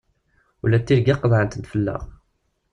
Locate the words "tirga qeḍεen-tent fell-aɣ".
0.85-2.01